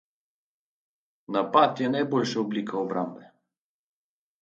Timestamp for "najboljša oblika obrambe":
1.99-3.33